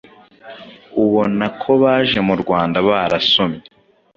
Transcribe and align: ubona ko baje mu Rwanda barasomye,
ubona 1.03 1.45
ko 1.61 1.71
baje 1.81 2.19
mu 2.27 2.35
Rwanda 2.41 2.77
barasomye, 2.87 3.63